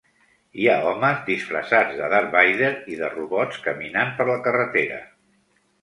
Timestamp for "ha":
0.69-0.77